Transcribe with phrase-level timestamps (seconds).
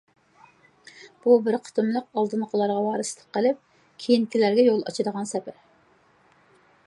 [1.25, 3.61] بۇ بىر قېتىملىق ئالدىنقىلارغا ۋارىسلىق قىلىپ
[4.05, 5.63] كېيىنكىلەرگە يول ئاچىدىغان سەپەر.